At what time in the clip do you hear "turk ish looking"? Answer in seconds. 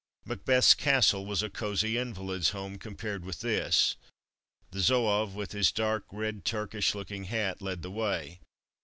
6.43-7.25